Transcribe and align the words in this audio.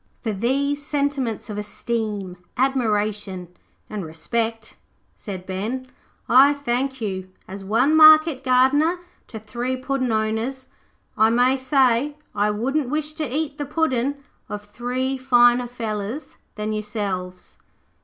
'For 0.23 0.33
these 0.33 0.83
sentiments 0.83 1.47
of 1.47 1.59
esteem, 1.59 2.37
admiration, 2.57 3.49
and 3.87 4.03
respect,' 4.03 4.75
said 5.15 5.45
Ben, 5.45 5.85
'I 6.27 6.55
thank 6.55 7.01
you. 7.01 7.29
As 7.47 7.63
one 7.63 7.95
market 7.95 8.43
gardener 8.43 8.97
to 9.27 9.37
three 9.37 9.77
Puddin' 9.77 10.11
owners, 10.11 10.69
I 11.15 11.29
may 11.29 11.55
say 11.55 12.17
I 12.33 12.49
wouldn't 12.49 12.89
wish 12.89 13.13
to 13.13 13.29
eat 13.31 13.59
the 13.59 13.65
Puddin' 13.67 14.17
of 14.49 14.65
three 14.65 15.19
finer 15.19 15.67
fellers 15.67 16.37
than 16.55 16.73
yourselves.' 16.73 17.57